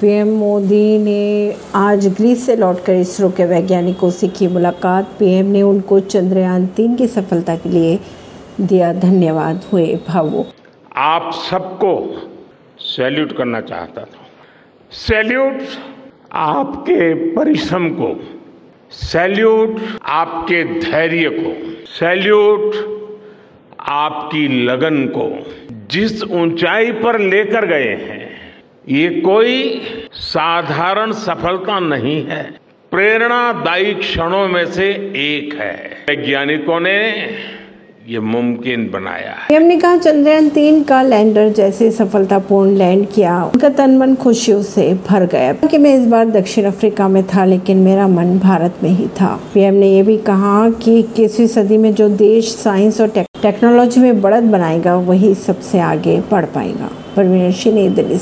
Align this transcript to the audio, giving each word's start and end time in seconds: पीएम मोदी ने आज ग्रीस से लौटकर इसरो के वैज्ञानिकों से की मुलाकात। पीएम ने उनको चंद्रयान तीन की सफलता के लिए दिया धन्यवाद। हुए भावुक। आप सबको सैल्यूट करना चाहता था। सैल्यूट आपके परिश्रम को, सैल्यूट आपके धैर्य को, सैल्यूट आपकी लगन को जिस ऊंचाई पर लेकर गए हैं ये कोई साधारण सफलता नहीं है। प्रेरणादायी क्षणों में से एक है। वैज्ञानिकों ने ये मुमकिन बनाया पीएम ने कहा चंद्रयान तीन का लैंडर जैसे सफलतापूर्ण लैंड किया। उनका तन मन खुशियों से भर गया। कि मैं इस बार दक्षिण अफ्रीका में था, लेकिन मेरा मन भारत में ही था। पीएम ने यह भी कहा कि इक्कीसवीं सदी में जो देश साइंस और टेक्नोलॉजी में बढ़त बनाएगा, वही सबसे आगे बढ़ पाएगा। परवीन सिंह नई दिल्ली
पीएम 0.00 0.28
मोदी 0.28 0.98
ने 0.98 1.54
आज 1.74 2.06
ग्रीस 2.08 2.46
से 2.46 2.56
लौटकर 2.56 2.94
इसरो 2.94 3.28
के 3.30 3.44
वैज्ञानिकों 3.44 4.10
से 4.10 4.28
की 4.28 4.48
मुलाकात। 4.48 5.04
पीएम 5.18 5.46
ने 5.46 5.62
उनको 5.62 6.00
चंद्रयान 6.00 6.66
तीन 6.66 6.94
की 6.96 7.06
सफलता 7.06 7.56
के 7.56 7.68
लिए 7.68 7.98
दिया 8.60 8.92
धन्यवाद। 8.92 9.64
हुए 9.72 9.86
भावुक। 10.08 10.46
आप 10.96 11.30
सबको 11.50 11.92
सैल्यूट 12.78 13.36
करना 13.36 13.60
चाहता 13.60 14.02
था। 14.02 14.26
सैल्यूट 14.90 15.62
आपके 16.32 17.14
परिश्रम 17.32 17.88
को, 17.88 18.20
सैल्यूट 18.90 19.80
आपके 20.02 20.64
धैर्य 20.80 21.30
को, 21.32 21.84
सैल्यूट 21.86 22.74
आपकी 23.80 24.64
लगन 24.64 25.04
को 25.06 25.30
जिस 25.90 26.22
ऊंचाई 26.22 26.92
पर 26.92 27.20
लेकर 27.20 27.66
गए 27.66 27.90
हैं 28.04 28.25
ये 28.88 29.08
कोई 29.08 29.80
साधारण 30.12 31.12
सफलता 31.12 31.80
नहीं 31.80 32.26
है। 32.26 32.54
प्रेरणादायी 32.90 33.94
क्षणों 33.94 34.48
में 34.48 34.66
से 34.66 34.90
एक 35.16 35.60
है। 35.60 35.90
वैज्ञानिकों 36.10 36.80
ने 36.80 37.10
ये 38.08 38.20
मुमकिन 38.20 38.90
बनाया 38.92 39.34
पीएम 39.48 39.62
ने 39.62 39.76
कहा 39.76 39.96
चंद्रयान 39.96 40.48
तीन 40.48 40.82
का 40.82 41.02
लैंडर 41.02 41.48
जैसे 41.48 41.90
सफलतापूर्ण 41.90 42.70
लैंड 42.70 43.06
किया। 43.08 43.44
उनका 43.44 43.68
तन 43.68 43.98
मन 43.98 44.14
खुशियों 44.14 44.62
से 44.62 44.98
भर 45.08 45.26
गया। 45.26 45.52
कि 45.52 45.78
मैं 45.78 45.94
इस 45.94 46.06
बार 46.06 46.26
दक्षिण 46.26 46.64
अफ्रीका 46.64 47.08
में 47.08 47.22
था, 47.26 47.44
लेकिन 47.44 47.76
मेरा 47.76 48.08
मन 48.08 48.38
भारत 48.38 48.74
में 48.82 48.90
ही 48.90 49.06
था। 49.06 49.40
पीएम 49.54 49.74
ने 49.74 49.96
यह 49.96 50.04
भी 50.04 50.16
कहा 50.16 50.70
कि 50.70 50.98
इक्कीसवीं 50.98 51.46
सदी 51.46 51.76
में 51.78 51.94
जो 51.94 52.08
देश 52.08 52.44
साइंस 52.44 53.00
और 53.00 53.08
टेक्नोलॉजी 53.42 54.00
में 54.00 54.20
बढ़त 54.20 54.42
बनाएगा, 54.42 54.96
वही 54.96 55.34
सबसे 55.34 55.80
आगे 55.80 56.20
बढ़ 56.20 56.44
पाएगा। 56.44 56.90
परवीन 57.16 57.52
सिंह 57.52 57.74
नई 57.74 57.88
दिल्ली 57.88 58.18